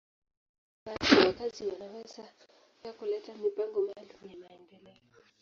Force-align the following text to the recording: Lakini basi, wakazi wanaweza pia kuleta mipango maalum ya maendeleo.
Lakini 0.85 1.15
basi, 1.21 1.27
wakazi 1.27 1.65
wanaweza 1.67 2.23
pia 2.81 2.93
kuleta 2.93 3.33
mipango 3.33 3.81
maalum 3.81 4.31
ya 4.31 4.37
maendeleo. 4.49 5.21